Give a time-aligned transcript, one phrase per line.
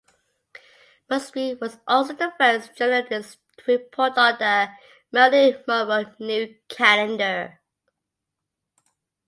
[1.11, 4.67] Mosby was also the first journalist to report on the
[5.11, 7.59] Marilyn Monroe nude calendar.